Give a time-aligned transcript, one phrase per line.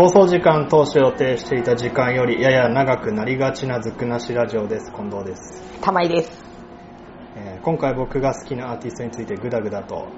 [0.00, 6.42] 放送時間当初予定していた時間よりやや長くなりがちなずくなしラジオです近藤です、玉井です。
[7.36, 10.08] えー今回僕が好きなアーティストについてグダグダと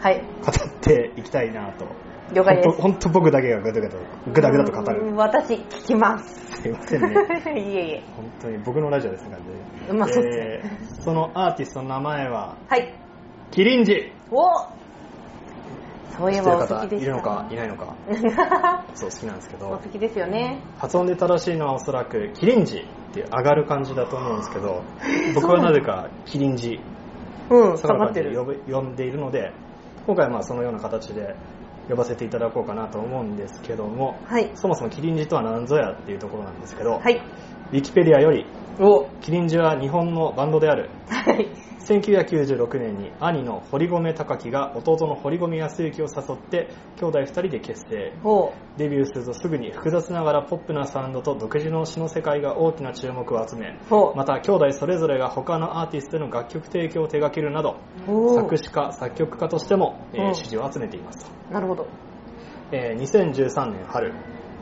[0.00, 0.20] はい。
[0.44, 1.86] 語っていきたいなと
[2.34, 2.68] 了解です。
[2.78, 3.98] 本当僕だけがグダグダ
[4.32, 6.60] グダグダと語るうん私、聞きます。
[6.60, 7.08] すいませんね
[7.56, 8.02] いえいえ。
[8.14, 12.94] 本当に僕のラジオですからね、まあそうですえーそのアーティストの名前ははい。
[13.50, 14.81] キリンジお
[16.16, 16.96] そういえばお好きで。
[16.96, 17.96] いるのかいないのか
[18.94, 20.60] そう好きなんですけどお好きですよね。
[20.78, 24.82] 発音で正しいのはおそらくキリンジって上がる感じだと思うんですけど
[25.34, 26.80] 僕はなぜかキリンジ
[27.50, 28.34] うん、下下がってる。
[28.70, 29.52] 呼んでいるので
[30.06, 31.34] 今回はまあそのような形で
[31.88, 34.50] 呼ばせていただこうかなと思うんですけどもはい。
[34.54, 37.20] そもそもキリンジとは何ぞやっていうところなんですけど、はい。
[37.72, 38.44] ウィキペディアより
[38.78, 39.06] お。
[39.22, 40.90] キリンジは日本のバンドである。
[41.08, 41.48] はい。
[41.86, 46.68] 1996年に兄の堀米貴樹が弟の堀米康之を誘って
[46.98, 48.12] 兄弟2人で結成。
[48.24, 48.52] お。
[48.76, 54.12] デビューするとすぐに複雑ながらポップなサウンドと独自の詩の世界が大きな注目を集めお。
[54.14, 58.34] また兄弟それぞれが他のアーティストへの楽曲提供を手掛けるなどお。
[58.34, 61.24] 作詞家作曲家としても、えーうん支持を集めています。
[61.24, 61.86] と、なるほど。
[62.70, 64.12] えー2013年春、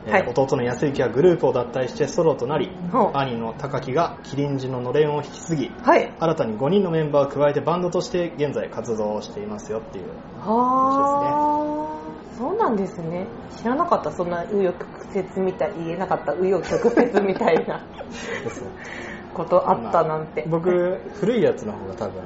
[0.05, 2.69] えーはい弟の康之はグループを脱退してソロとなり
[3.13, 6.11] 兄の高木がキリンジののれんを引き継ぎはい。
[6.19, 10.05] 新たに5人のメンバーを加えてバンドとして現在活動をしていますよっていう
[10.39, 13.27] はあ、そうなんですね。
[13.57, 14.85] 知らなかった、そんな紆余曲
[15.15, 17.85] 折みたい、言えなかった紆余曲折みたいな
[18.43, 18.69] ですね
[19.33, 20.45] ことあったなんて。
[20.47, 20.71] まあ僕
[21.13, 22.21] 古いやつの方が多分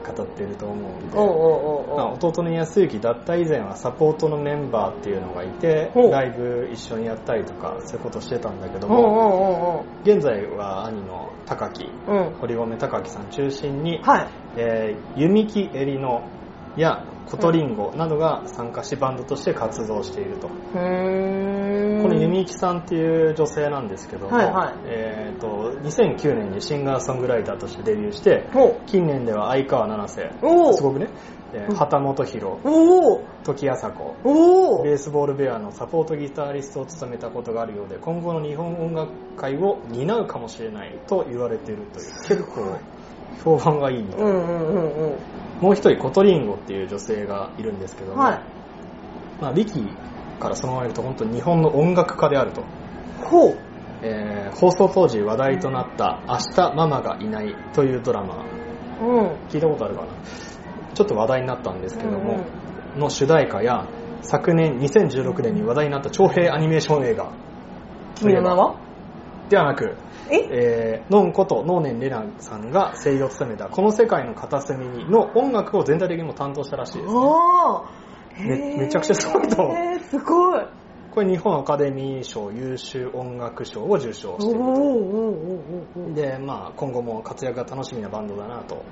[0.00, 12.34] 語ってると思うんで弟の康之脱退以前はサポートのメンバーっていうのがいてライブ一緒にやったりとかそういうことしてたんだけども現在は兄の高木うん。
[12.40, 14.28] 堀米高木さん中心に、はい。
[14.56, 16.22] えー弓木英梨乃
[16.76, 22.00] やコトリンゴなどが参加しバンドとして活動していると、うー。
[22.00, 22.02] ん。
[22.02, 24.74] この弓木さんっていう女性なんですけども、はいはい。
[24.86, 30.30] えー、と2009年にシンガーソングライターとしてデビューしてほ近年では相川七瀬
[30.72, 31.08] すごくね、
[31.52, 32.58] え秦基博
[33.44, 42.06] 土岐麻子おお Base Ball Bear のサポートギタリストを務めたことがあるようで今後の日本音楽界を担うかもしれないと言われているという。
[42.28, 42.78] 結構
[43.44, 45.18] 評判がいいみたいな、うんうんうんうん。
[45.60, 48.40] もう一人コトリンゴっていう女性がいるんですけども、はい。
[49.40, 49.82] まあ、ウィキ
[50.38, 52.62] からそのまま言うと本当に日本の音楽家であると、
[53.24, 53.58] ほう。
[54.02, 58.44] えー放送当時話題となった「明日ママがいない」というドラマ
[59.00, 59.26] うん。
[59.48, 60.08] 聞いたことあるかな？
[60.94, 63.86] ちょっと話題になったんですけども、うんの主題歌や
[64.22, 67.30] 昨年2016年に話題になった長編アニメーション映画
[68.20, 68.74] 君の名は？
[69.50, 69.96] ではなく、
[70.30, 70.36] え？
[70.50, 77.16] えー、ノンこと能年レナさんが声優を務めたこの世界の片隅にの音楽を全体的にも担当したらしいです、ね。
[78.38, 80.66] めめちゃくちゃすごいと思うすごい。
[81.10, 84.74] これ日本アカデミー賞優秀音楽賞を受賞おしているおおお
[85.96, 88.84] おおで、まあ、今後も活躍が楽しみなバンドだなと。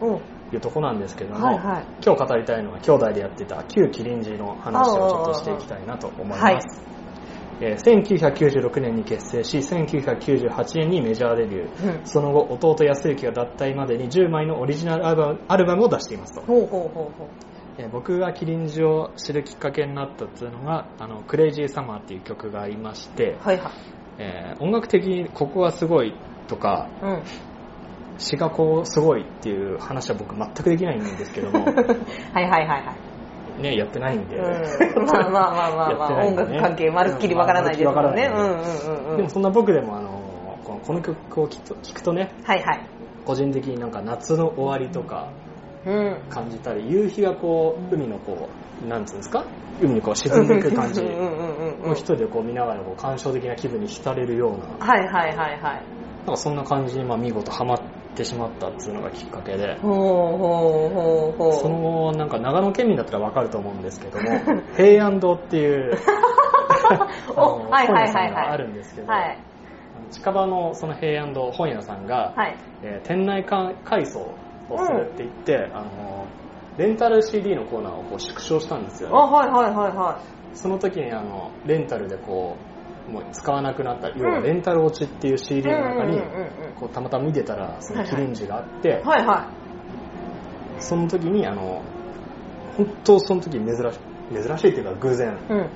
[0.53, 1.85] いうところなんですけども、はいはい。
[2.03, 6.98] 今日語りたいのは兄弟でやってた旧キリンジの話をちょっとしていきたいなと思います、はい
[7.61, 17.29] えー1996年に結成し1998年にメジャーデビュー、うんその後弟康之が脱退までに10枚のオリジナルアルバムを出していますと、ほうほうほうほう。
[17.79, 23.73] えー僕がキリンジを知るきっかけになったっていうのが「あのクレイジーサマー」っていう曲がありまして、はいはい。
[24.19, 26.15] えー音楽的にここがすごい
[26.49, 27.23] とかうん。
[28.19, 33.08] 詩がこうすごいっていう話は僕全くできないんですけども はいはいはいはい。
[33.59, 38.31] ねやってないんで、うん、まあまあまあまあまあ、 ね楽関係まるっきりわからないですもんね。
[38.33, 39.17] うんうんうんうんうん。
[39.19, 40.11] でもそんな僕でもあの
[40.65, 41.61] この曲を聴
[41.95, 42.81] くとねはいはい。
[43.25, 45.29] 個人的になんか夏の終わりとか
[45.87, 46.17] うん。
[46.29, 48.49] 感じたり夕日がこう海のこ
[48.85, 49.45] うなんつうんですか？
[49.81, 55.83] 海にこう沈んでいく感じ うんうんうんうんを一人でこう見ながらこう感傷的な気分に浸れるようなはいはいはいはい。
[56.27, 57.79] なんかそんな感じにまあ見事ハマっ
[58.19, 60.09] てしまったっていうのがきっかけでほうほう
[60.39, 61.53] ほうほう。
[61.55, 65.97] その後なんか長野県民だったらわかると思うんですけども 平安堂っていう
[67.37, 69.39] おはいはいはいはい本屋さんがあるんですけど、はい。
[70.11, 72.57] 近場のその平安堂本屋さんが、はい。
[72.83, 74.21] えー店内か改装
[74.71, 76.27] をするって言って、あの
[76.77, 80.21] レンタル CD のコーナーをこう縮小したんですよ、あ、ね、はいはいはいは
[80.55, 82.68] その時にあのレンタルでこう
[83.09, 86.21] もう使わなくなった要はうんレンタル落ちっていう CD の中に
[86.77, 88.93] こうたまたま見てたらそのキリンジがあって、い。
[88.93, 89.51] はいは
[90.81, 91.83] その時にあの
[92.77, 93.97] 本当その時珍し
[94.31, 95.31] い珍しいっていうか偶然い。
[95.53, 95.71] うん。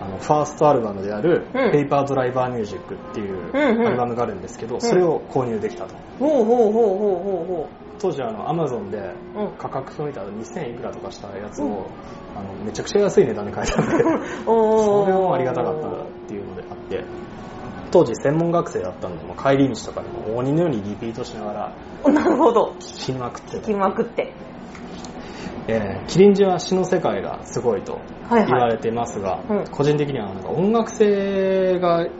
[0.00, 7.68] あのファーストアルバムである「うんペーパードライバーミュージック」っていうアルバムがあるんですけど、それを購入できたとほうほうほうほうほうほ
[8.00, 8.98] 当時あのアマゾンで
[9.36, 9.50] うん。
[9.58, 11.86] 価格表見たら2000いくらとかしたやつを、
[12.34, 13.90] あのめちゃくちゃ安い値段で買えたんで
[14.44, 15.90] それもありがたかったっ
[16.26, 17.04] ていうのであって。
[17.90, 21.72] 当時専門学生だったんでもう帰り道とかでも鬼のようにリピートしなが
[22.04, 22.74] らなるほど。
[22.78, 24.32] 聞きまくって聞きて、まくって。
[25.66, 27.94] えーキリンジは詩の世界がすごいと
[28.28, 28.46] はいはい。
[28.46, 29.64] 言われてますが、うん。
[29.70, 32.10] 個人的にはなんか音楽性がい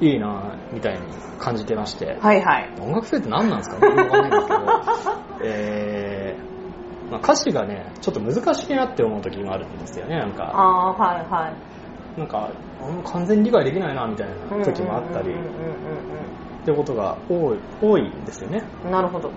[0.00, 1.00] いなみたいに
[1.38, 2.72] 感じてまして、はいはい。
[2.80, 4.58] 音楽性って何なんですかかんないんですけど、
[5.42, 12.18] えーまあ、歌詞がねちょっと難しいなって思う時もあるんですよねなんかあはいはい。
[12.18, 12.50] なんか
[12.82, 19.32] うん完全に理解できないなみたいな時もあったりってことが多い多いんですよねなるほど。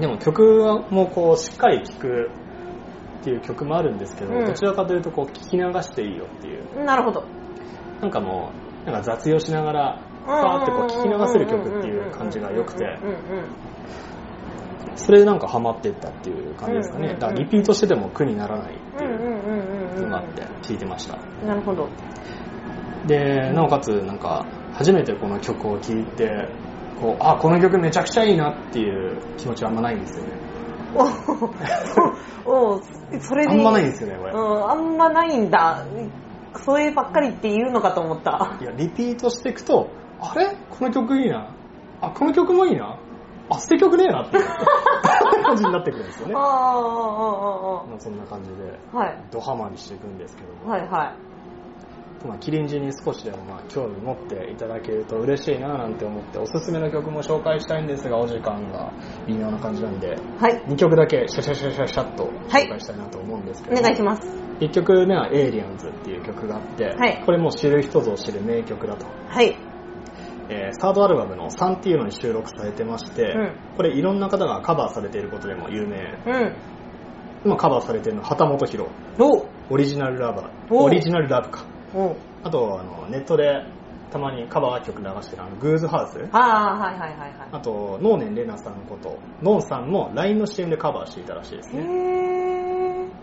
[0.00, 2.30] でも曲もこうしっかり聴く
[3.20, 7.24] っていう曲もあるんですけど、うんどちらかというとこう聴き流していいよっていうなるほど。
[8.00, 8.52] なんかも
[8.86, 12.84] うなんか雑用しながらパーってこう聞き流せる曲っていう感じが良くて
[14.96, 21.18] それでなんかハマっていったっていう感じですかうんうんうんねだからリピートしてても苦にならないってうんうんいううんうんうんのがあって聴いてました。
[21.46, 21.88] なるほど。
[23.06, 26.48] でなおかつなんか初めてこの曲を聴いて
[27.00, 30.30] こうあこの曲めちゃくちゃいいなっていう気持ちはあんまないんですよね。
[32.44, 32.82] おお
[33.20, 33.52] それで。
[33.52, 34.32] あんまないんですよねこれ。
[34.32, 35.84] うん、あんまないんだ。
[36.64, 38.58] そればっかりって言うのかと思った。
[38.60, 39.90] いやリピートしていくと
[40.20, 40.56] あれ？
[40.70, 41.54] この曲いいな。
[42.00, 42.97] あこの曲もいいな
[43.50, 44.38] あ捨て曲ねえなって
[45.44, 49.18] 感じになってくるんですよねああ、ああ、あまあそんな感じであ、はい。
[49.30, 51.14] ドハマりしていくんですけども、はいは
[52.26, 58.92] まあ、キリンジに少しでもまあ興味持っていただけると嬉しいななんて思っておすすめの曲も紹介したいんですがお時間が
[59.26, 60.42] 微妙な感じなんでい。
[60.42, 60.62] はい。
[60.66, 64.28] 2曲だけシャシャシャシャシャッとはい紹介したいなと思うんですけおど、願いします。
[64.60, 69.56] 1曲目は「エイリアンズ」っていう曲があって、はいこれもう知る人ぞ知る名曲だと、はい。
[70.48, 73.52] えーサードアルバムの「3」っていうのに収録されてまして、うん。
[73.76, 75.96] これいろんな方がカバーされていることでも有名。
[76.26, 76.54] うん。
[77.44, 79.46] 今カバーされているのは畑本博お。
[79.70, 80.84] オリジナルラバーお。
[80.84, 81.64] オリジナルラブか。
[81.94, 82.16] お。
[82.42, 83.64] あとあのネットで
[84.10, 86.18] たまにカバー曲流してるあのグーズハウス。
[86.32, 91.82] ああ、はいはいはいはあと能年玲奈さんことノンさんも LINE の CM でカバーしていたらしいですね。
[91.82, 92.78] ー。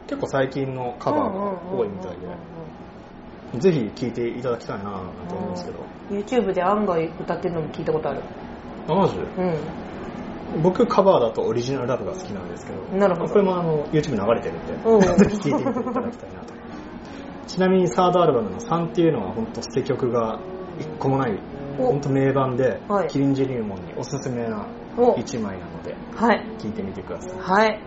[0.07, 2.27] 結構最近のカバーが多いみたいで
[3.59, 5.80] ぜひ聴いていただきたいなと思うんですけど。
[6.12, 6.18] うん。
[6.19, 8.21] YouTube で案外歌ってるのも聞いたことある。
[8.88, 9.15] あマジ？
[9.18, 9.24] う
[10.62, 12.80] 僕カバーだとオリジナルラブが好きなんですけど。
[12.97, 13.33] なるほど。
[13.33, 15.01] これもあの YouTube 流れてるんでうん。
[15.01, 16.53] ぜひ聴いてみていただきたいなと。
[17.47, 20.39] ちなみにサードアルバムの3っていうのは本当捨て曲が
[20.80, 21.39] 1個もない
[21.80, 21.88] お。
[21.88, 23.07] 本当名盤で、はい。
[23.07, 24.68] キリンジ入門におすすめな
[24.98, 25.15] お。
[25.15, 26.45] 1枚なのではい。
[26.59, 27.39] 聴いてみてください。
[27.39, 27.80] はい。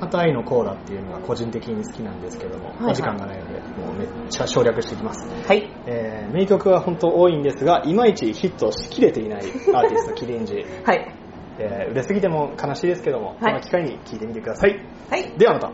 [0.00, 5.68] あと愛のコーラっていうのが個人的に好きなんですけども、いはいお時間がないのでもうめっちゃ省略していきます、はい。
[5.86, 9.42] えー名曲は本当多いんですがいまいちヒットしきれていない
[9.74, 11.14] アーティストキリンジ、はい。
[11.58, 14.78] えー売れすぎても悲しいですけども、はいこの機会に聴いてみてください
[15.10, 15.32] はい。
[15.36, 15.72] ではまた